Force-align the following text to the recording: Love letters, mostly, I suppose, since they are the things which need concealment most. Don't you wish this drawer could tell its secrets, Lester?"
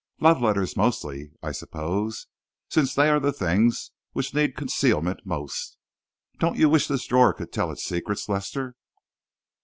Love 0.19 0.41
letters, 0.41 0.75
mostly, 0.75 1.31
I 1.43 1.51
suppose, 1.51 2.25
since 2.69 2.95
they 2.95 3.07
are 3.07 3.19
the 3.19 3.31
things 3.31 3.91
which 4.13 4.33
need 4.33 4.55
concealment 4.55 5.19
most. 5.27 5.77
Don't 6.39 6.57
you 6.57 6.69
wish 6.69 6.87
this 6.87 7.05
drawer 7.05 7.33
could 7.35 7.53
tell 7.53 7.71
its 7.71 7.83
secrets, 7.83 8.27
Lester?" 8.27 8.73